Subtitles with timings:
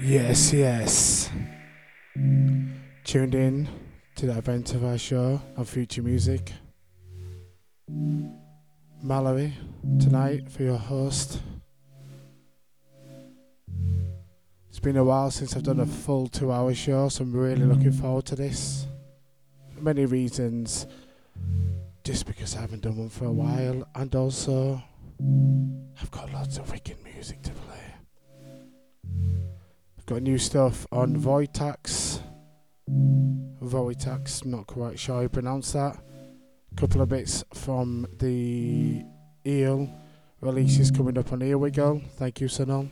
[0.00, 1.30] Yes, yes.
[3.04, 3.68] Tuned in
[4.16, 6.52] to the event of our show on Future Music.
[9.00, 9.52] Mallory,
[10.00, 11.40] tonight for your host.
[14.68, 17.64] It's been a while since I've done a full two hour show, so I'm really
[17.64, 18.86] looking forward to this.
[19.80, 20.86] Many reasons.
[22.08, 23.34] Just because I haven't done one for a mm.
[23.34, 24.82] while, and also
[26.00, 27.84] I've got lots of wicked music to play.
[29.98, 31.20] I've got new stuff on mm.
[31.20, 32.22] Voitax.
[33.62, 35.98] Voitax, not quite sure how you pronounce that.
[36.72, 39.04] A Couple of bits from the
[39.46, 39.90] Eel
[40.40, 42.00] releases coming up on Here We Go.
[42.16, 42.88] Thank you, Sonal.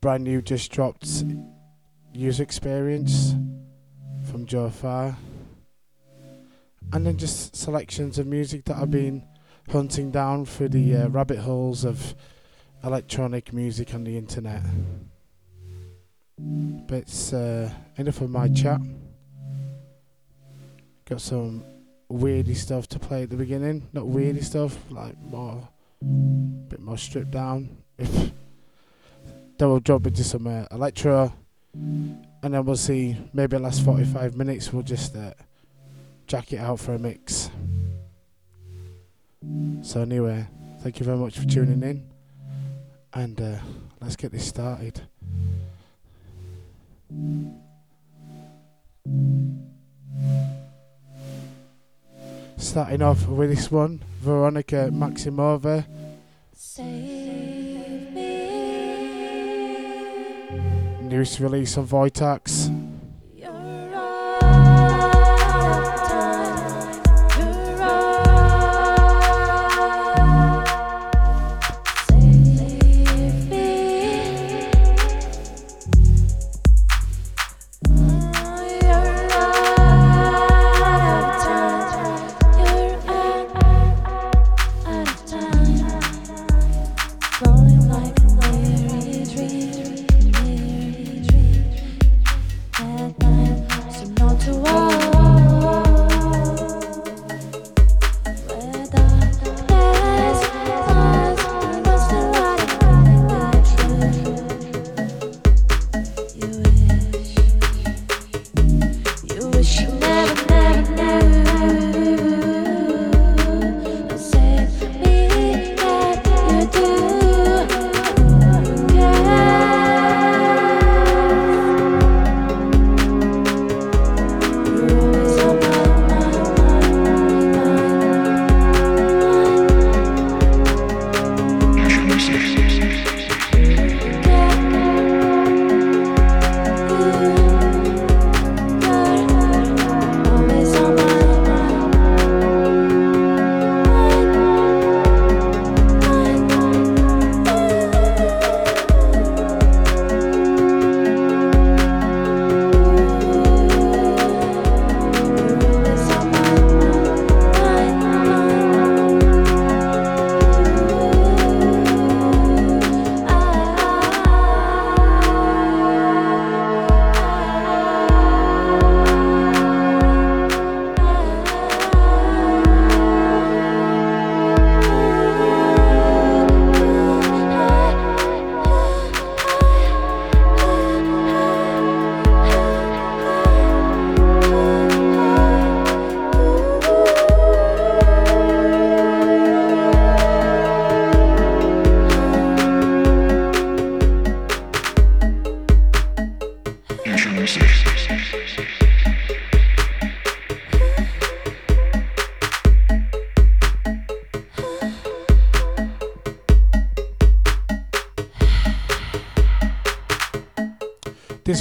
[0.00, 1.22] Brand new just dropped
[2.12, 3.36] user experience
[4.28, 5.16] from Joe Farr.
[6.92, 9.24] And then just selections of music that I've been
[9.70, 12.14] hunting down through the uh, rabbit holes of
[12.84, 14.62] electronic music on the internet.
[16.38, 18.80] But it's uh, enough of my chat.
[21.08, 21.64] Got some
[22.10, 23.88] weirdy stuff to play at the beginning.
[23.92, 25.68] Not weirdy stuff, like more,
[26.68, 27.76] bit more stripped down.
[27.96, 28.32] then
[29.58, 31.32] we'll drop into some uh, electro,
[31.74, 33.16] and then we'll see.
[33.32, 35.32] Maybe the last 45 minutes we'll just uh,
[36.26, 37.50] jack it out for a mix.
[39.82, 40.46] So anyway,
[40.80, 42.06] thank you very much for tuning in,
[43.12, 43.58] and uh,
[44.00, 45.02] let's get this started.
[52.56, 55.84] Starting off with this one, Veronica Maximova.
[61.02, 62.81] Newest release on Voitax.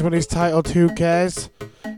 [0.01, 1.49] One is titled Who Cares.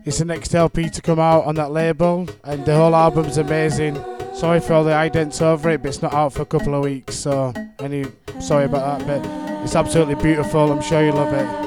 [0.04, 3.94] It's the next LP to come out on that label, and the whole album's amazing.
[4.34, 6.84] Sorry for all the idents over it, but it's not out for a couple of
[6.84, 8.04] weeks, so any
[8.40, 10.70] sorry about that, but it's absolutely beautiful.
[10.70, 11.63] I'm sure you love it.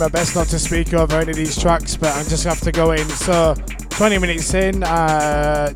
[0.00, 2.72] My best not to speak over any of these tracks, but I just have to
[2.72, 3.06] go in.
[3.10, 3.54] So,
[3.90, 5.74] 20 minutes in, uh,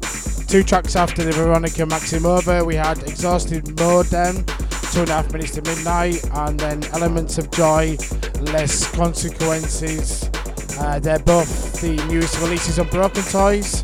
[0.48, 4.44] two tracks after the Veronica Maximova, we had Exhausted Modem,
[4.92, 7.98] two and a half minutes to midnight, and then Elements of Joy,
[8.40, 10.30] Less Consequences.
[10.80, 13.82] Uh, they're both the newest releases on Broken Toys.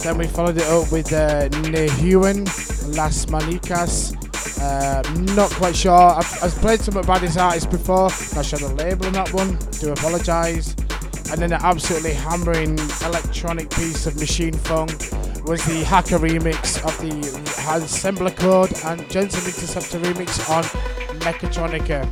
[0.00, 4.09] Then we followed it up with uh, Las Manicas,
[4.60, 5.02] uh,
[5.34, 5.92] not quite sure.
[5.92, 8.10] I've, I've, played some by this artist before.
[8.34, 9.58] Not sure the label on that one.
[9.80, 10.74] Do apologise.
[11.30, 14.90] And then the absolutely hammering electronic piece of Machine Funk
[15.46, 17.10] was the Hacker remix of the
[17.70, 20.64] Assembler Code and Jensen Interceptor remix on
[21.20, 22.04] Mechatronica.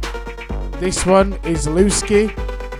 [0.80, 2.28] This one is Lusky,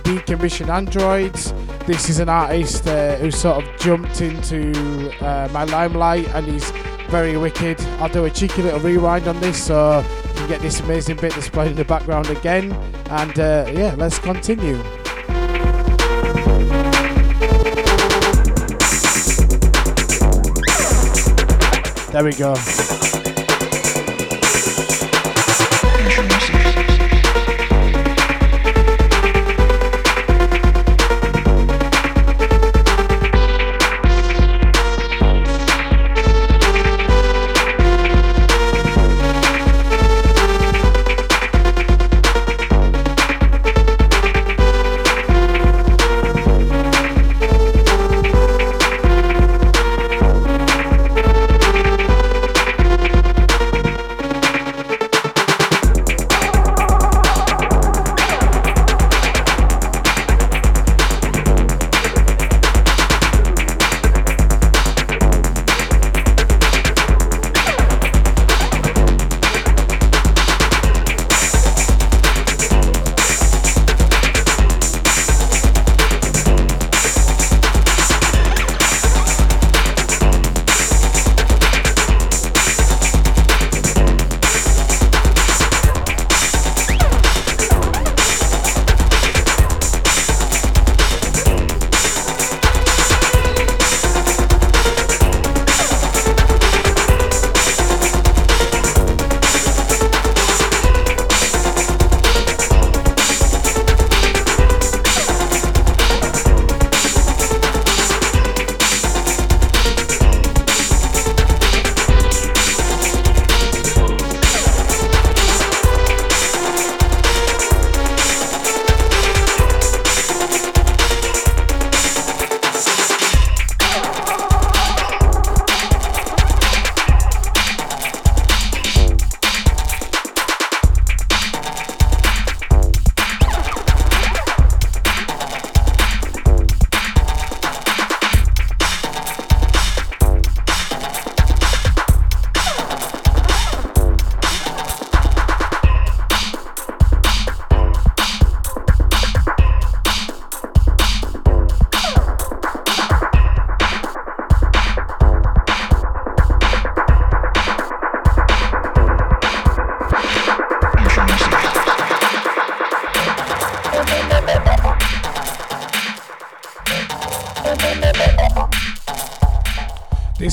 [0.03, 1.53] Decommission Androids.
[1.85, 6.71] This is an artist uh, who sort of jumped into uh, my limelight and he's
[7.09, 7.81] very wicked.
[7.99, 11.33] I'll do a cheeky little rewind on this so you can get this amazing bit
[11.33, 12.71] displayed in the background again.
[13.09, 14.77] And uh, yeah, let's continue.
[22.11, 22.55] There we go.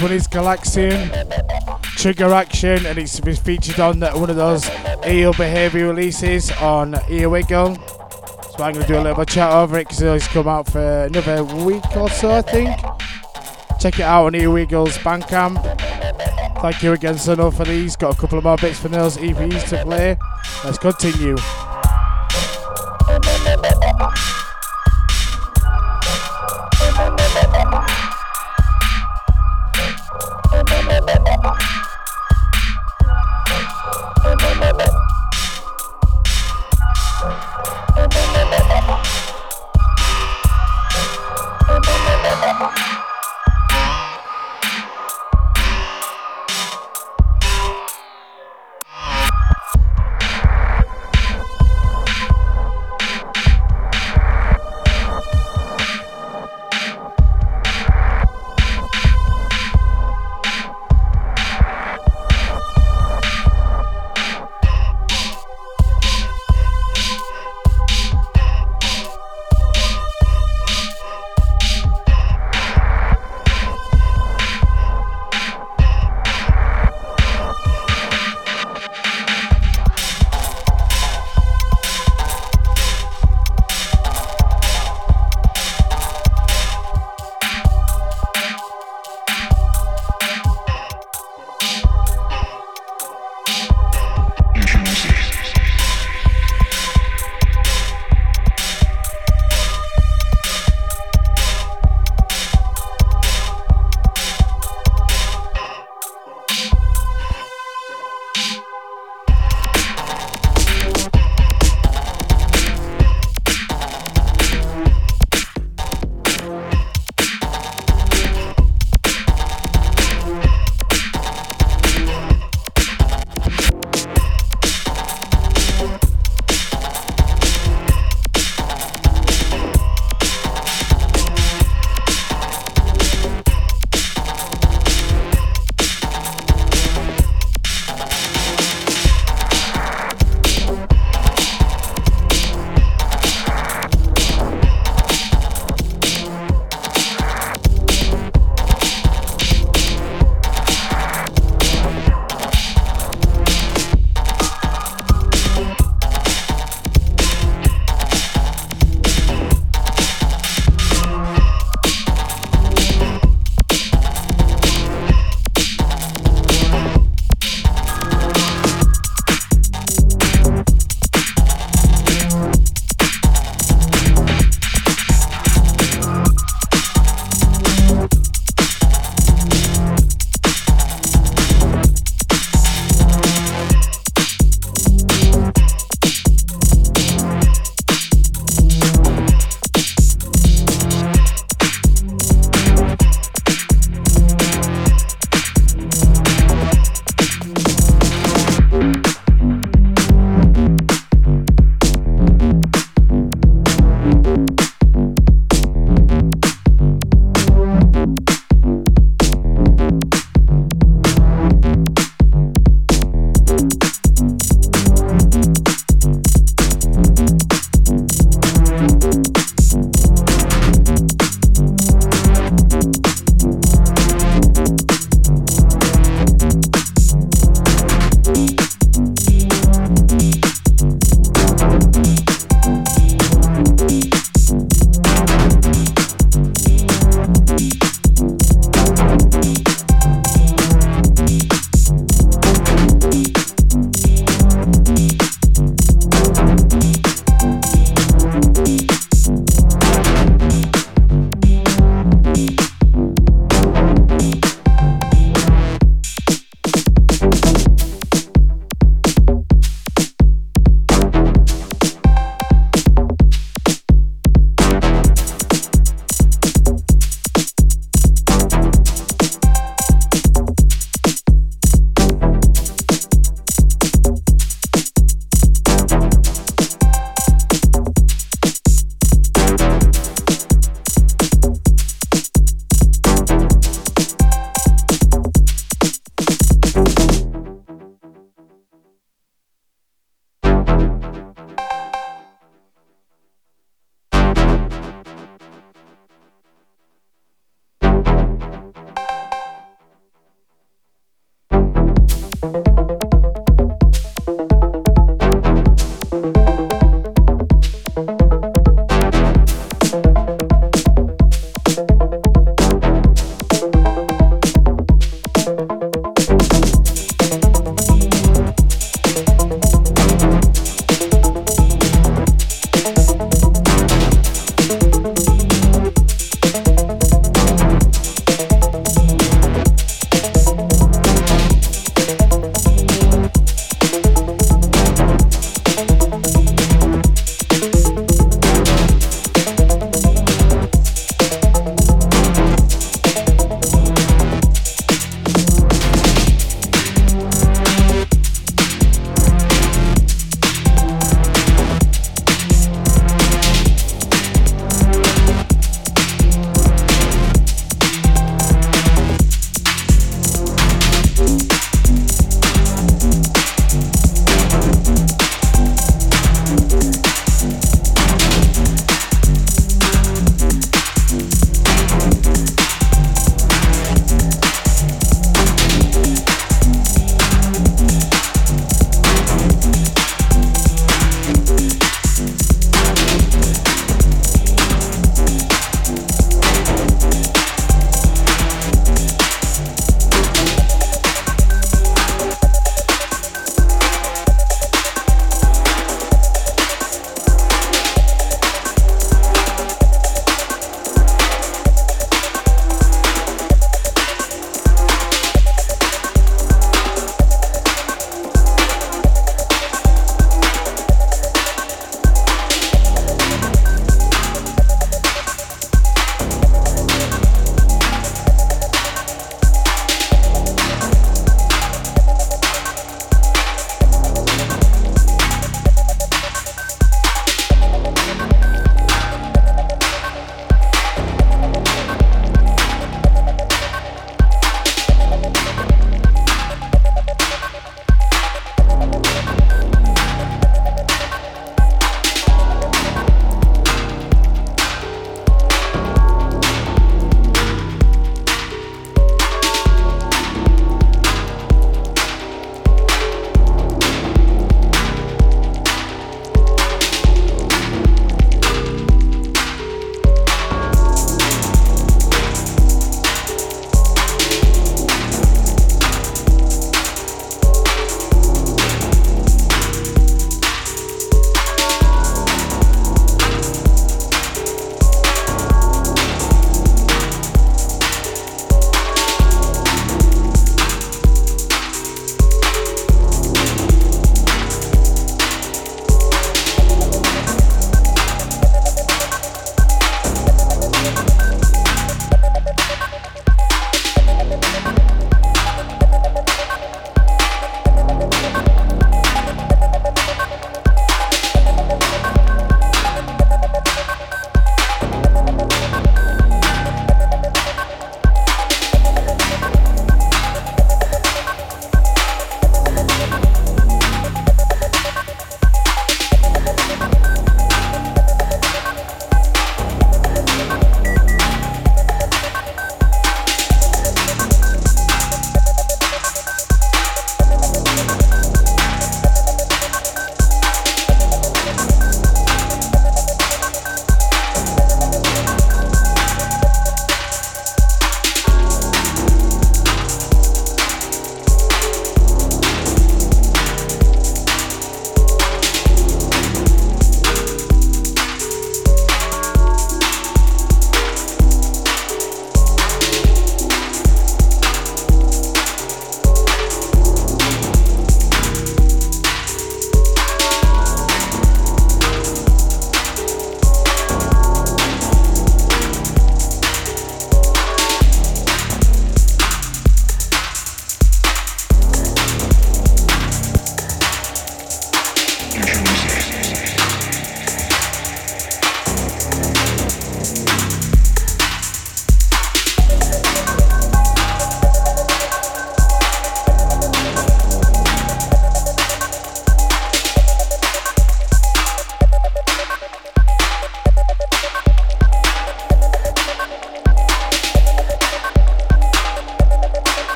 [0.00, 1.10] One is Galaxian
[1.96, 4.70] Trigger Action, and it's been featured on one of those
[5.04, 7.76] EO Behaviour releases on Earwiggle.
[8.56, 10.46] So I'm going to do a little bit of chat over it because it's come
[10.46, 12.70] out for another week or so, I think.
[13.80, 15.64] Check it out on Earwiggle's Bandcamp.
[16.62, 17.96] Thank you again, Sono, for these.
[17.96, 20.16] Got a couple of more bits for those EPs to play.
[20.64, 21.36] Let's continue.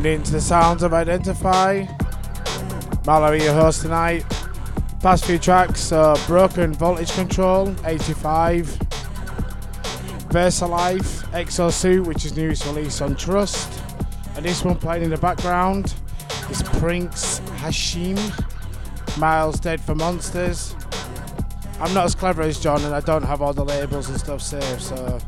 [0.00, 1.84] Tune in to the sounds of Identify.
[3.04, 4.24] Mallory, your host tonight.
[5.00, 8.64] Past few tracks uh, Broken Voltage Control, 85.
[10.30, 13.70] Versa Versalife, Exosuit, which is newest release on Trust.
[14.36, 15.94] And this one playing in the background
[16.48, 18.16] is Prince Hashim,
[19.18, 20.74] Miles Dead for Monsters.
[21.78, 24.40] I'm not as clever as John and I don't have all the labels and stuff
[24.40, 25.18] saved, so.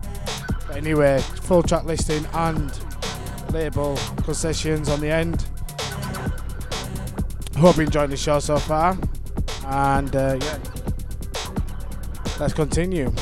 [0.67, 2.73] But anyway, full track listing and
[3.53, 5.45] label concessions on the end.
[7.57, 8.97] Hope you enjoyed the show so far.
[9.67, 10.59] And uh, yeah,
[12.39, 13.13] let's continue.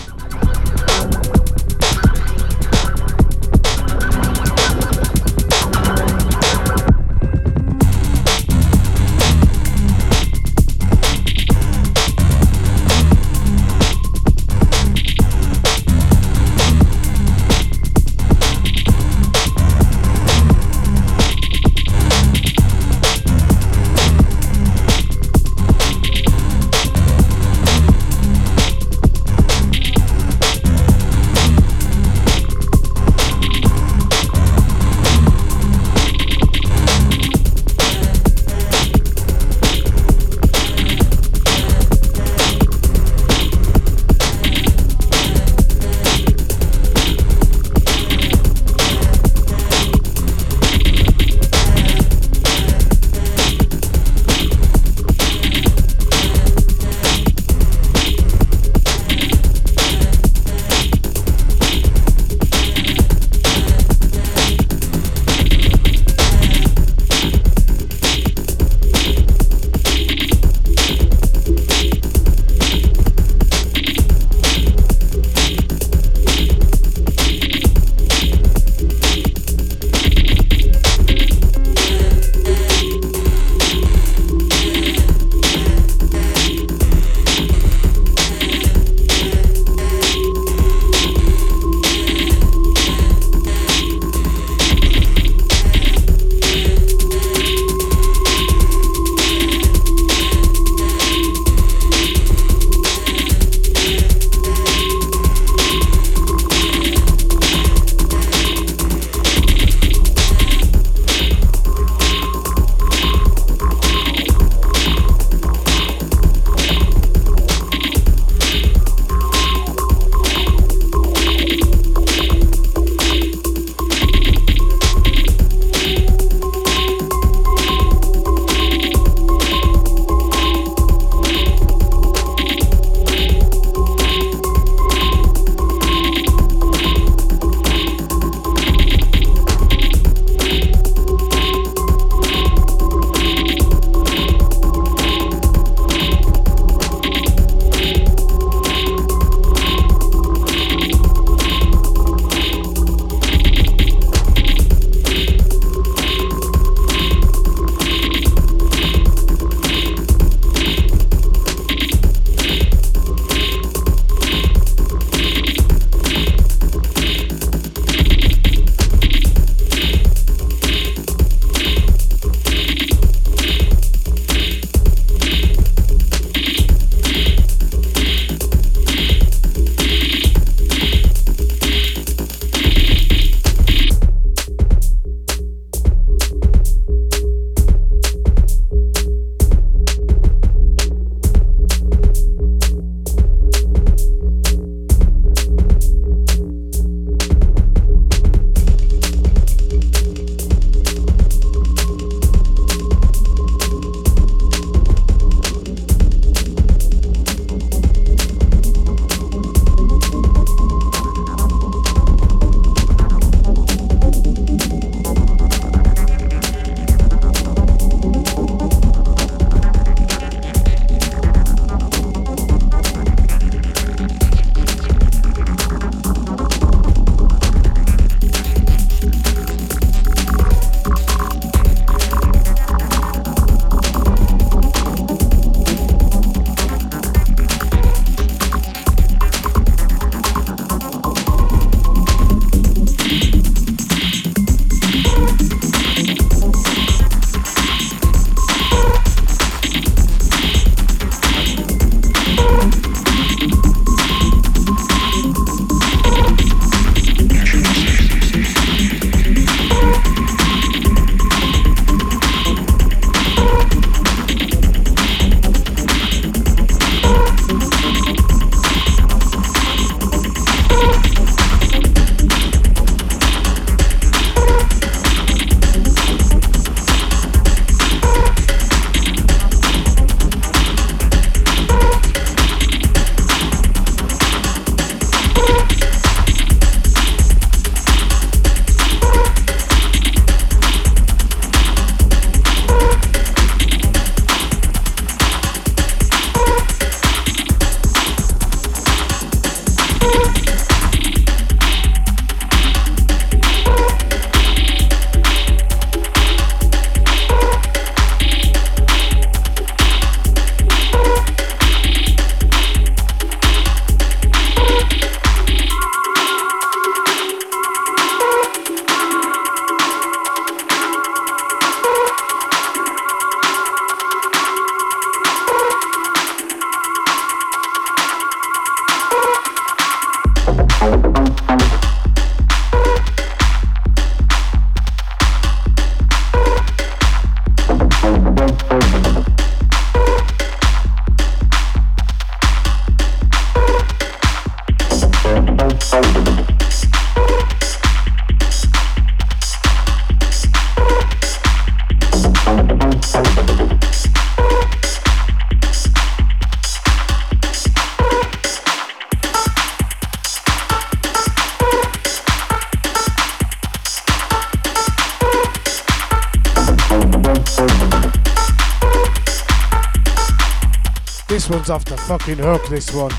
[372.19, 373.13] Fucking hook, this one.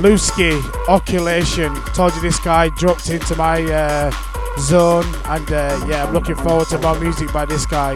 [0.00, 0.58] Lusky,
[0.88, 1.74] Oculation.
[1.92, 4.10] Told you this guy dropped into my uh,
[4.58, 7.92] zone, and uh, yeah, I'm looking forward to more music by this guy.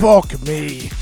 [0.00, 0.97] Fuck me.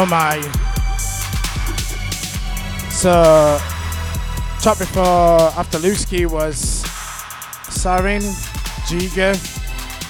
[0.00, 0.40] Oh my.
[2.90, 3.58] So,
[4.62, 6.84] top before after Lusky was
[7.64, 8.22] Sarin,
[8.86, 9.34] Giga,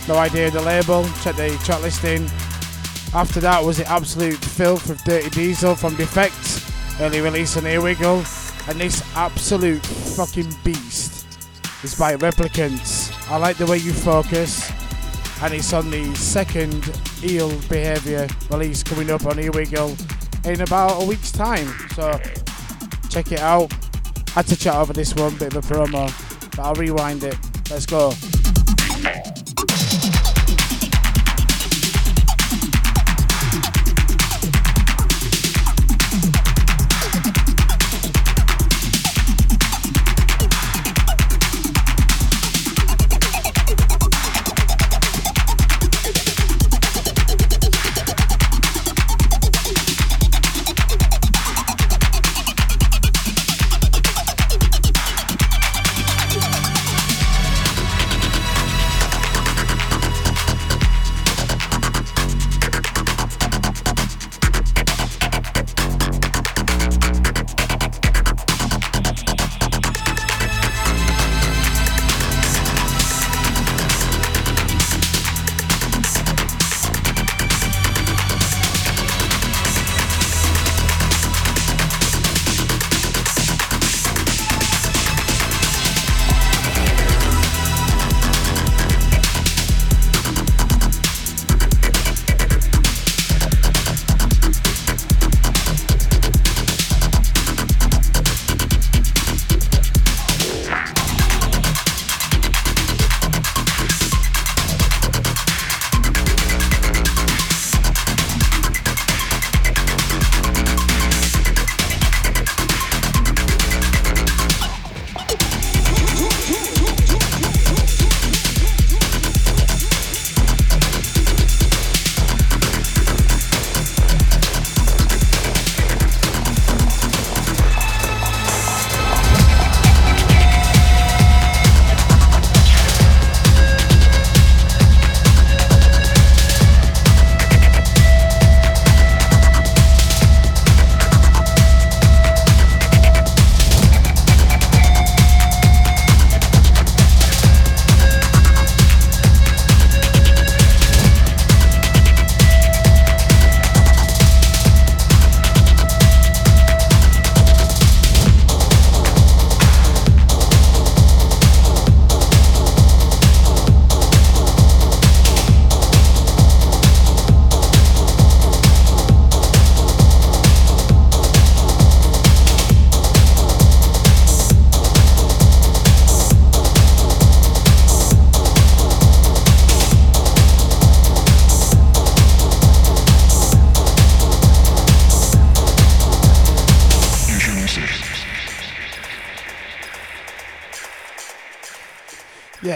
[0.07, 2.29] no idea the label, check the track listing.
[3.15, 6.67] After that was the absolute filth of Dirty Diesel from Defect,
[7.01, 8.19] early release on Earwiggle,
[8.69, 11.27] and this absolute fucking beast
[11.83, 13.11] is by Replicants.
[13.31, 14.71] I like the way you focus,
[15.41, 16.85] and it's on the second
[17.25, 19.95] Eel Behaviour release coming up on Here We Go
[20.45, 21.67] in about a week's time.
[21.95, 22.21] So
[23.11, 23.73] check it out.
[24.31, 26.11] Had to chat over this one, bit of a promo,
[26.51, 27.37] but I'll rewind it.
[27.71, 28.13] Let's go.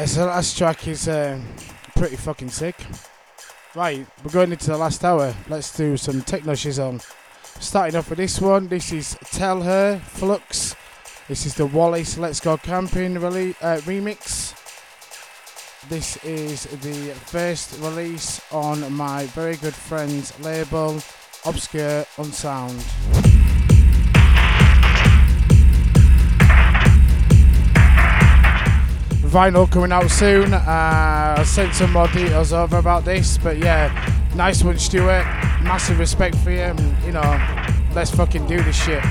[0.02, 1.38] Yeah, so that last track is uh,
[1.94, 2.74] pretty fucking sick.
[3.76, 5.32] Right, we're going into the last hour.
[5.48, 7.00] Let's do some techno shizzle.
[7.62, 8.66] Starting off with this one.
[8.66, 10.74] This is Tell Her Flux.
[11.28, 14.58] This is the Wallace Let's Go Camping rele- uh, remix.
[15.88, 21.00] This is the first release on my very good friend's label,
[21.44, 23.31] Obscure Unsound.
[29.32, 30.52] Vinyl coming out soon.
[30.52, 33.90] Uh, I'll send some more details over about this, but yeah,
[34.36, 35.24] nice one, Stuart.
[35.62, 36.60] Massive respect for you.
[36.60, 37.40] And, you know,
[37.94, 39.02] let's fucking do this shit.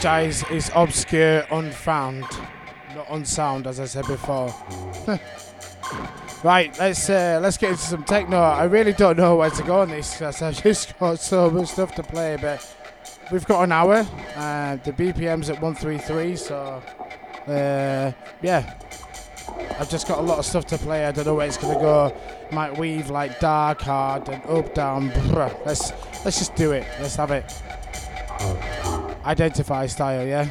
[0.00, 0.44] Do apologise.
[0.50, 2.22] It's obscure, unfound,
[2.94, 4.54] not unsound, as I said before.
[6.44, 8.38] right, let's uh, let's get into some techno.
[8.38, 11.68] I really don't know where to go on this because I've just got so much
[11.68, 12.74] stuff to play, but
[13.30, 14.06] we've got an hour.
[14.36, 16.82] Uh, the BPM's at 133, so
[17.46, 18.74] uh, yeah.
[19.78, 21.06] I've just got a lot of stuff to play.
[21.06, 22.14] I don't know where it's gonna go.
[22.52, 25.08] Might weave like dark, hard, and up, down.
[25.30, 25.50] Brr.
[25.64, 25.92] Let's
[26.24, 26.86] let's just do it.
[27.00, 27.50] Let's have it.
[29.24, 30.48] Identify style, yeah.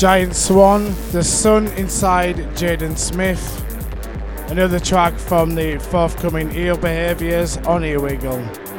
[0.00, 3.62] Giant Swan, The Sun Inside Jaden Smith.
[4.48, 8.69] Another track from the forthcoming Eel Behaviours on Earwiggle.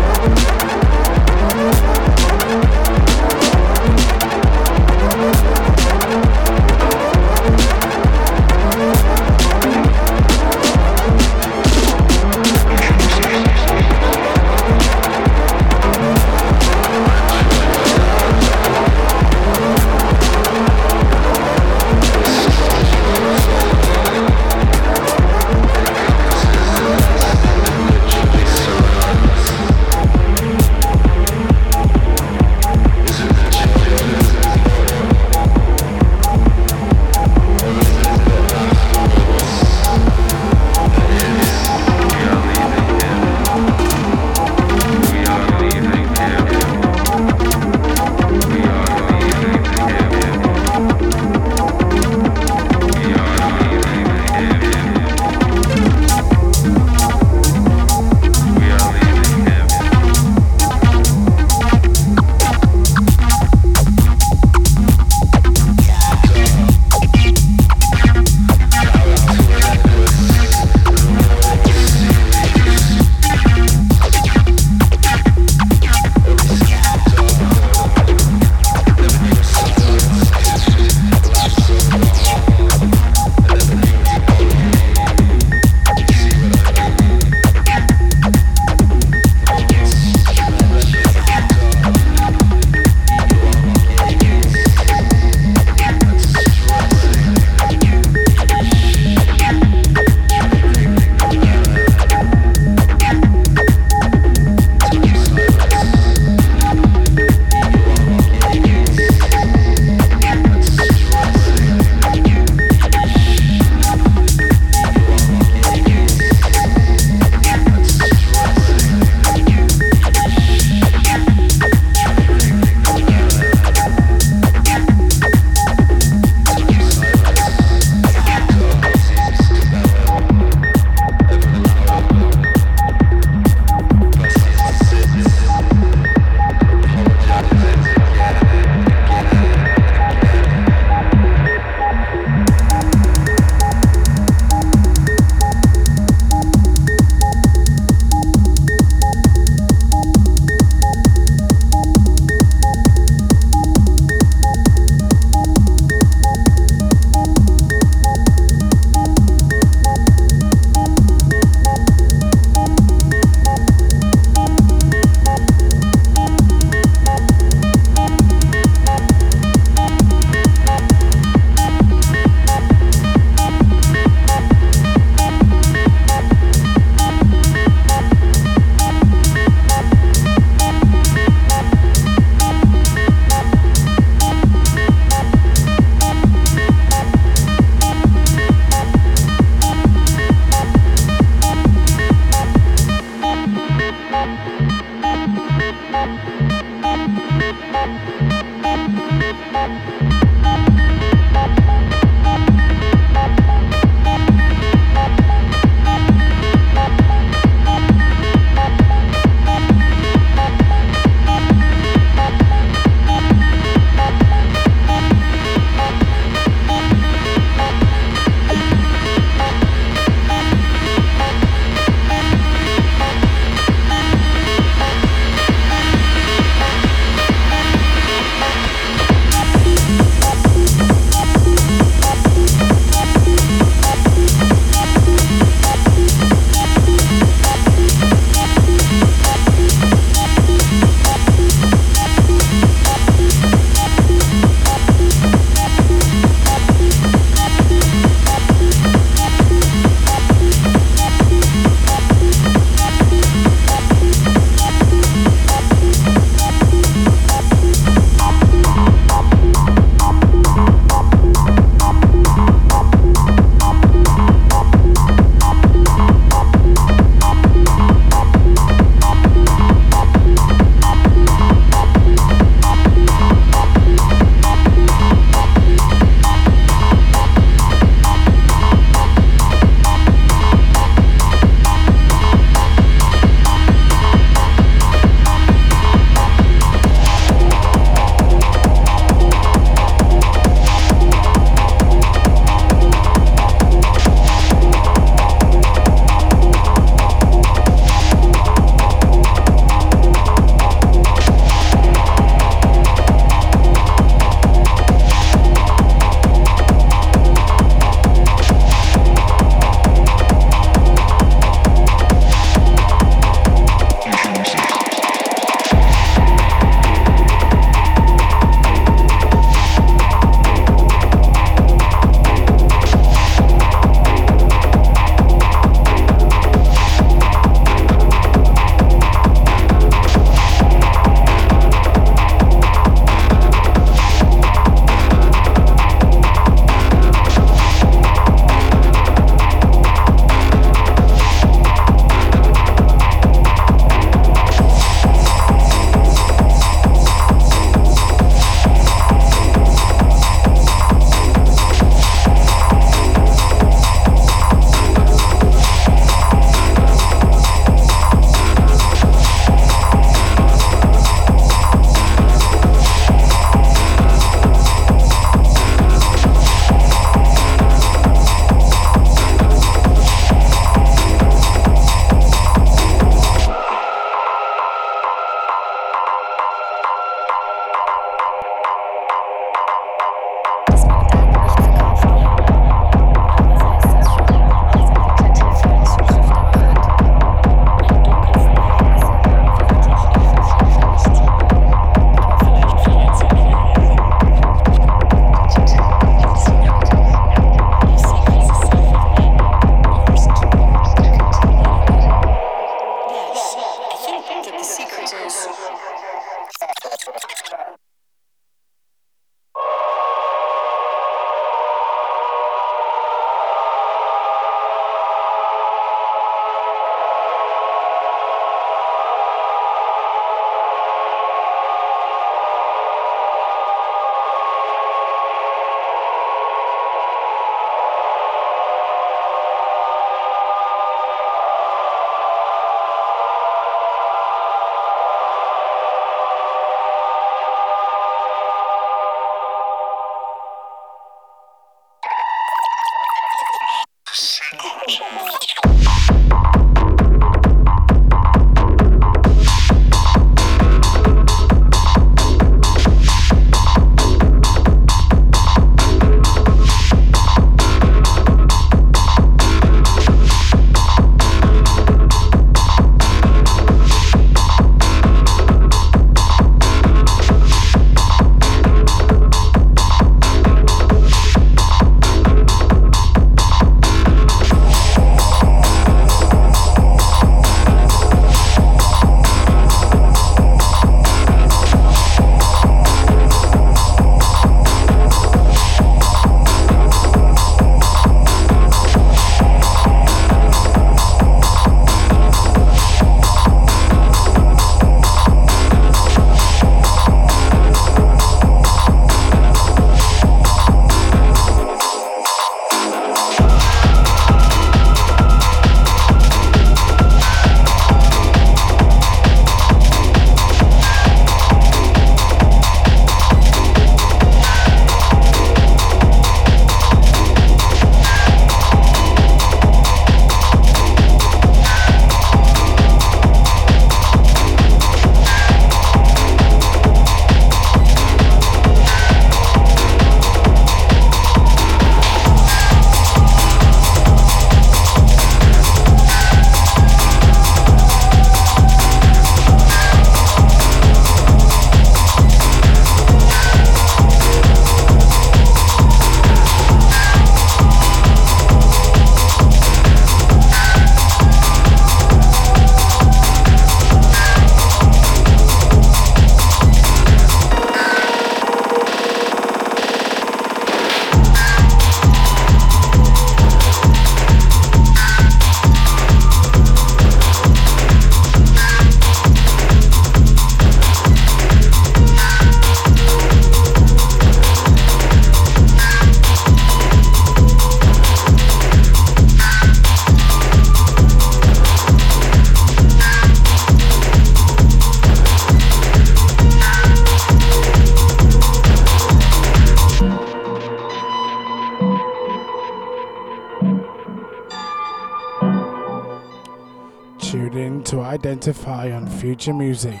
[598.48, 600.00] Identify on future music.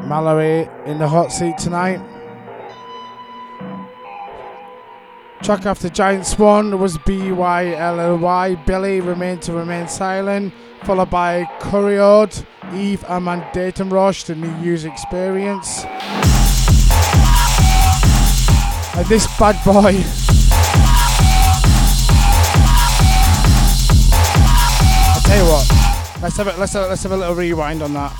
[0.00, 2.00] Mallory in the hot seat tonight.
[5.42, 10.54] Track after Giant Swan was B-Y-L-L-Y, Billy Remain to Remain Silent,
[10.84, 15.84] followed by Curiod, Eve and Mandatum Rush, the new user experience.
[18.96, 20.02] And this bad boy
[25.14, 25.73] I'll tell you what,
[26.24, 28.16] let's have a, let's have, let's have a little rewind on that.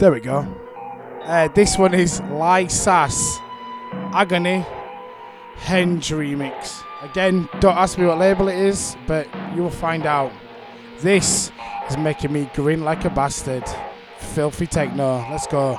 [0.00, 0.46] There we go.
[1.24, 3.38] Uh, this one is Lysas
[4.14, 4.64] Agony
[5.58, 6.82] Henge remix.
[7.02, 10.32] Again, don't ask me what label it is, but you will find out.
[11.00, 11.52] This
[11.90, 13.64] is making me grin like a bastard.
[14.18, 15.18] Filthy techno.
[15.30, 15.78] Let's go.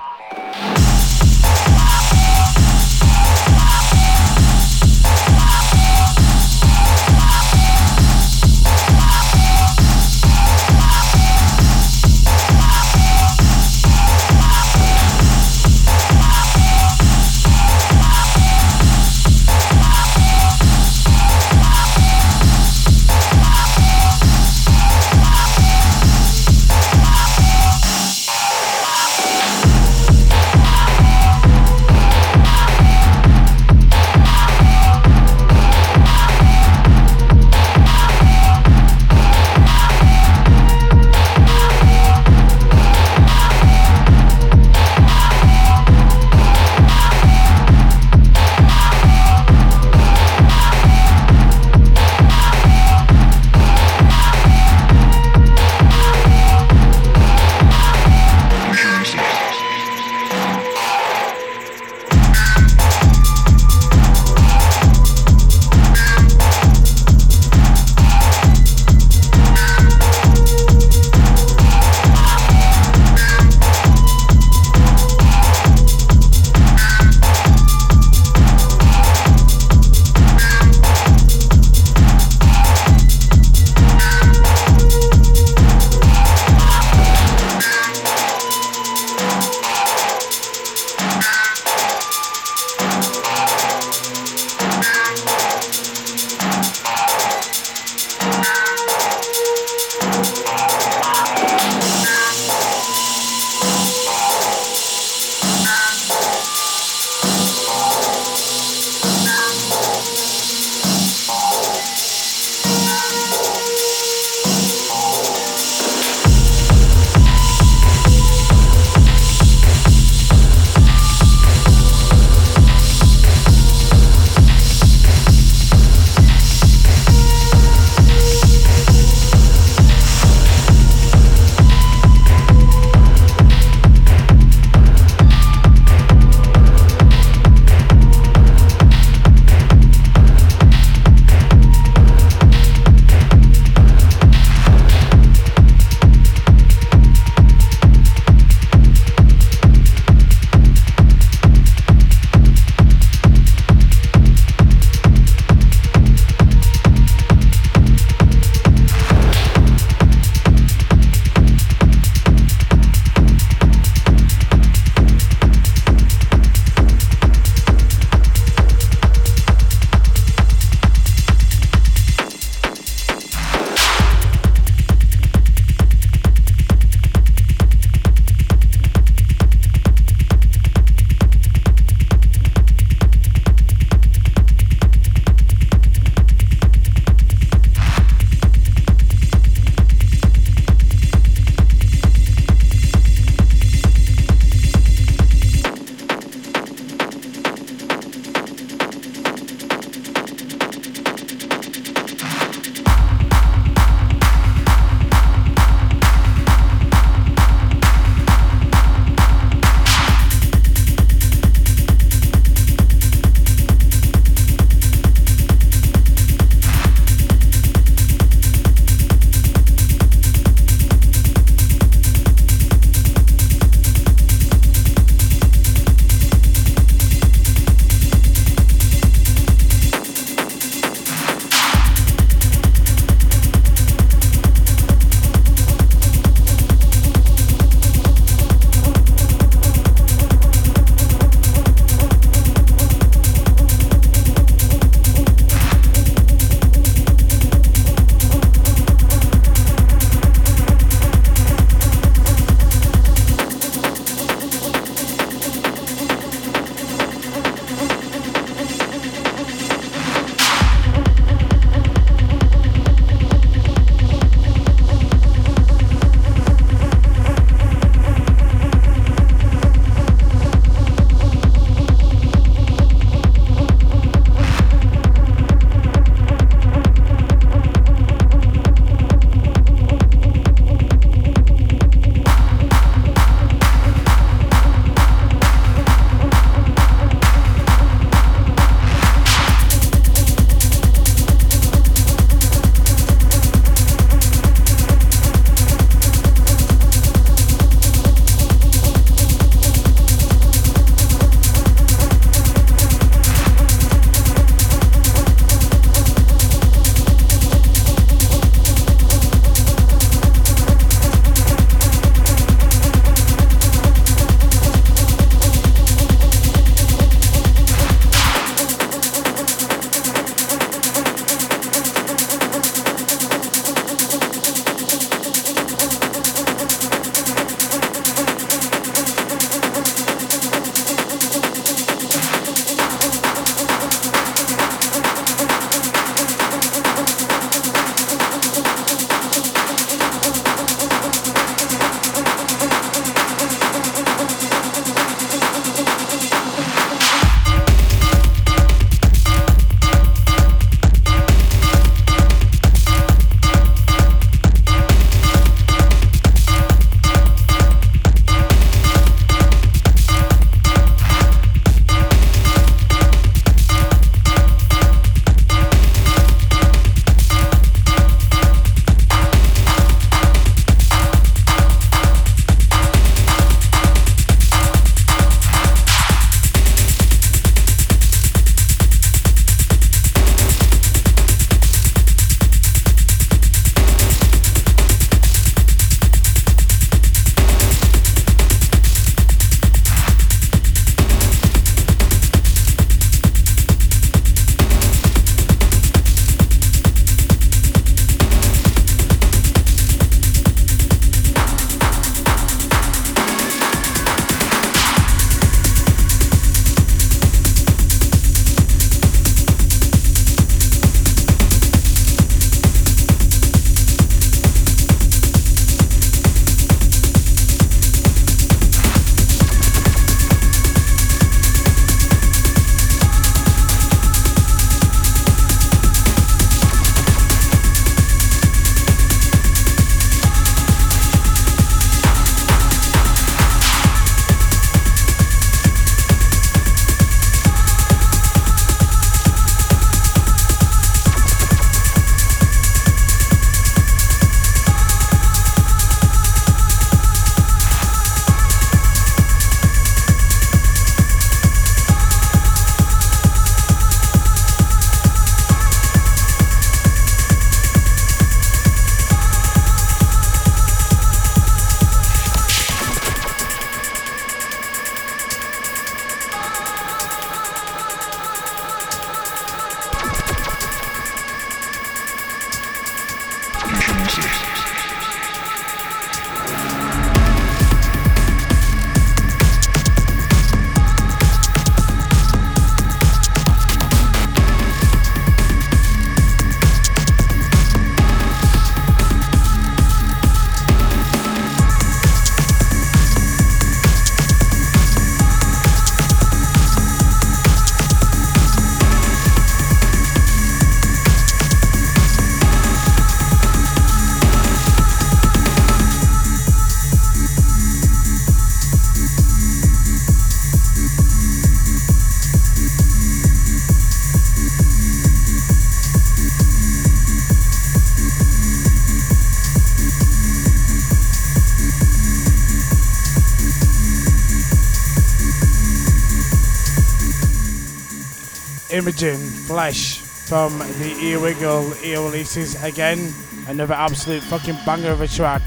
[528.90, 533.14] Imogen Flesh from the Earwiggle ear releases again.
[533.48, 535.44] Another absolute fucking banger of a track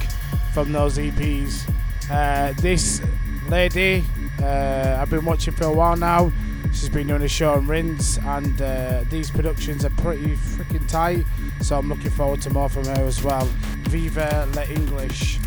[0.54, 1.68] from those EPs.
[2.08, 3.02] Uh, this
[3.48, 4.04] lady,
[4.40, 6.30] uh, I've been watching for a while now.
[6.66, 11.26] She's been doing a show on Rinse, and uh, these productions are pretty freaking tight.
[11.62, 13.46] So I'm looking forward to more from her as well.
[13.88, 15.40] Viva La English.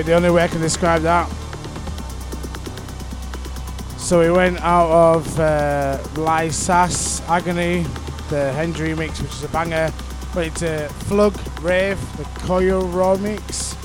[0.00, 1.28] Probably the only way I can describe that.
[3.98, 7.84] So we went out of uh, Lysas Agony,
[8.30, 9.92] the Hendry mix, which is a banger.
[10.34, 13.76] Went into Flug Rave, the Coil Raw mix.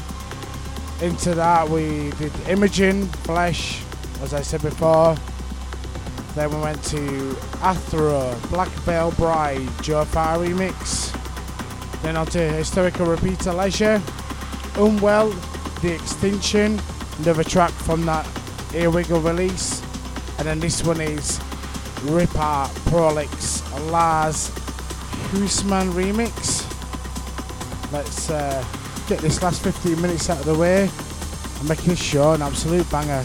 [1.02, 3.82] Into that we did Imogen, Flesh,
[4.22, 5.18] as I said before.
[6.34, 11.12] Then we went to Athro, Black Veil Bride, Joe Far remix.
[12.04, 14.02] Then on to Historical Repeater Leisure,
[14.78, 15.36] Unwell,
[15.86, 16.82] The Extinction,
[17.20, 18.26] another track from that
[18.74, 19.84] Earwiggle release.
[20.40, 21.40] And then this one is
[22.06, 24.50] Ripper Prolix, Lars
[25.30, 26.66] Huisman remix.
[27.92, 28.66] Let's uh,
[29.08, 30.90] get this last 15 minutes out of the way
[31.68, 33.24] make this show an absolute banger.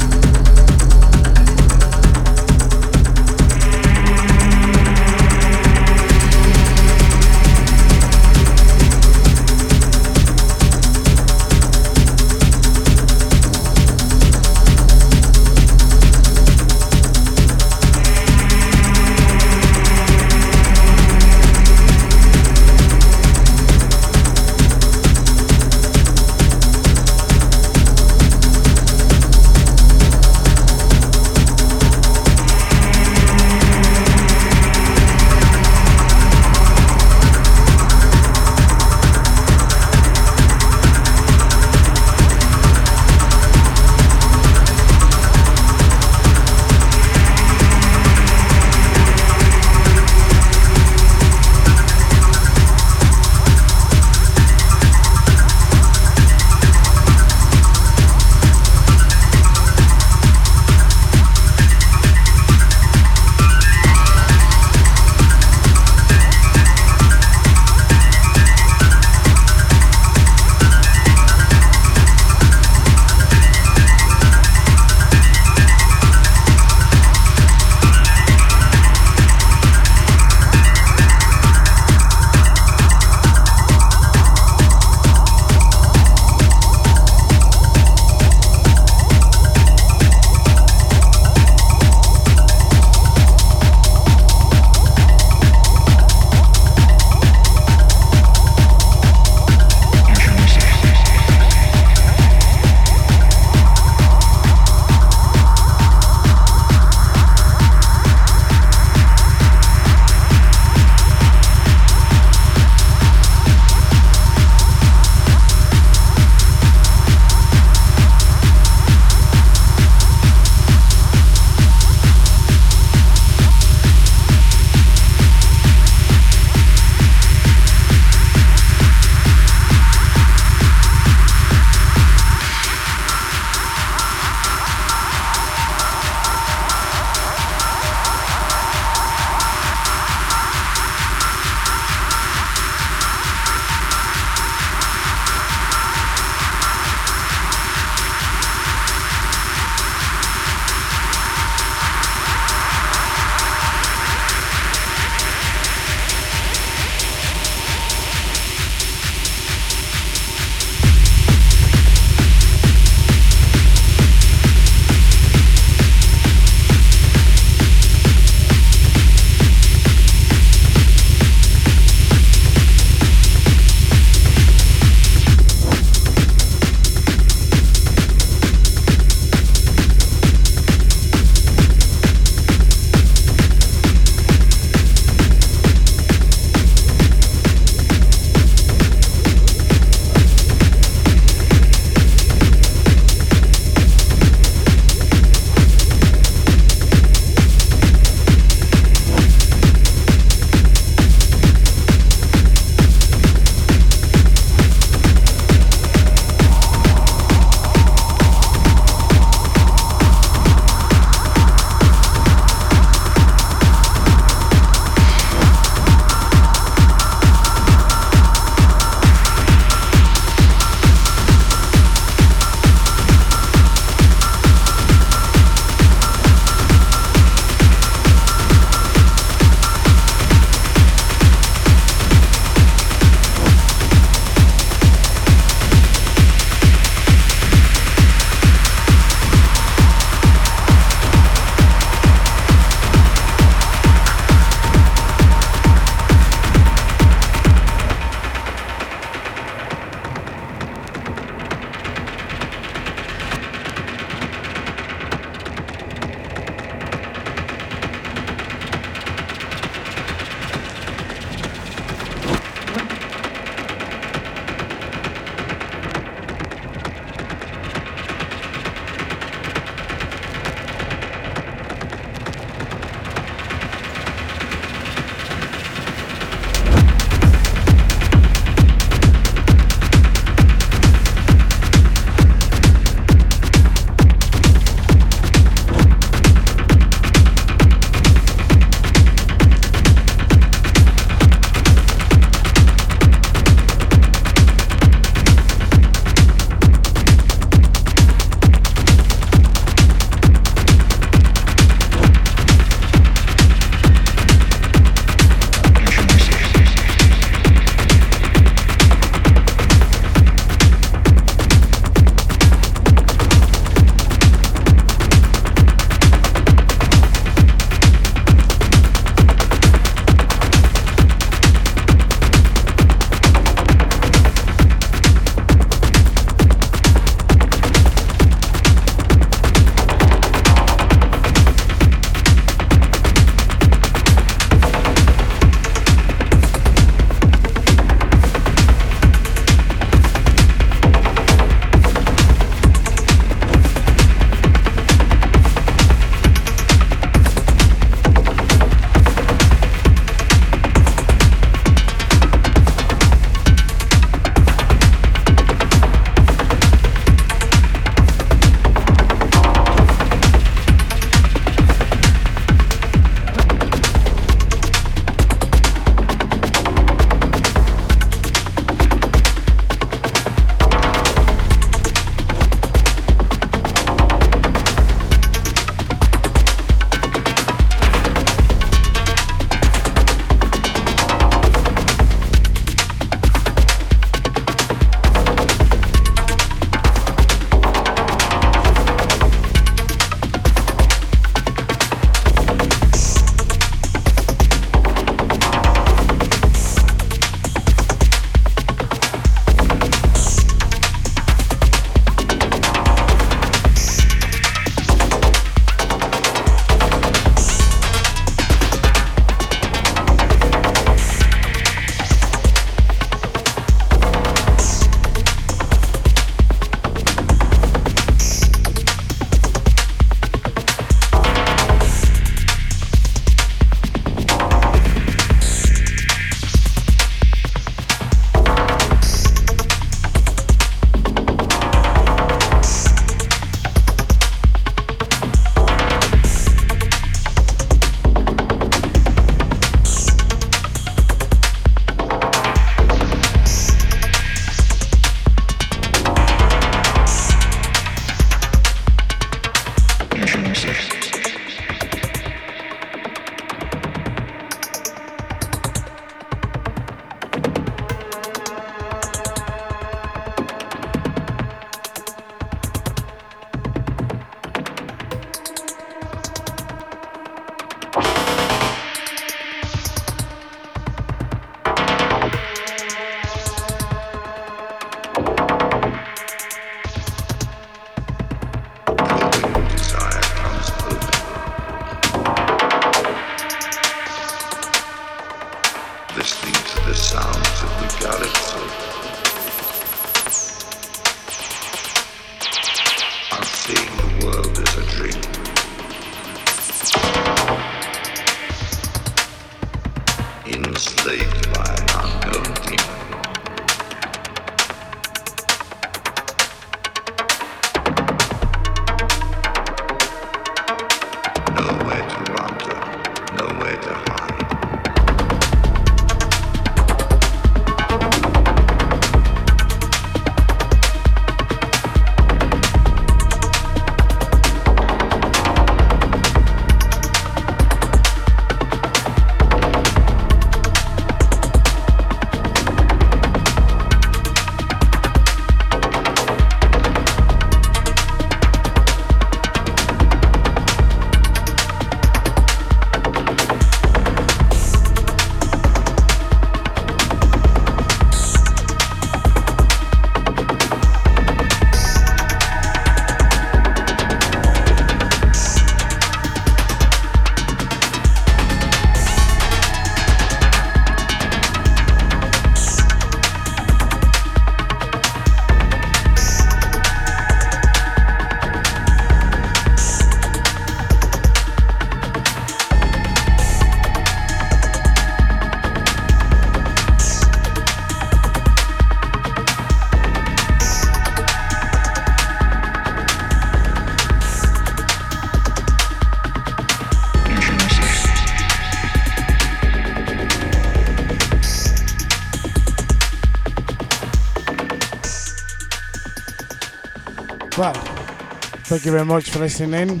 [598.78, 600.00] Thank you very much for listening.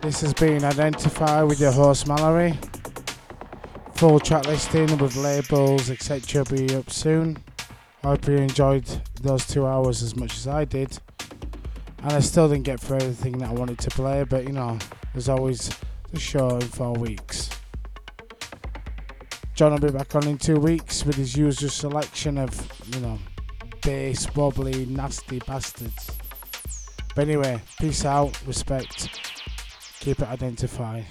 [0.00, 2.58] This has been Identify with your host Mallory.
[3.94, 6.42] Full track listing with labels, etc.
[6.42, 7.38] will be up soon.
[8.02, 8.86] I hope you enjoyed
[9.20, 10.98] those two hours as much as I did.
[12.02, 14.80] And I still didn't get through everything that I wanted to play, but you know,
[15.12, 15.70] there's always
[16.10, 17.50] the show in four weeks.
[19.54, 23.20] John will be back on in two weeks with his usual selection of, you know,
[23.80, 26.11] bass, wobbly, nasty bastards.
[27.14, 29.08] But anyway, peace out, respect,
[30.00, 31.04] keep it identified.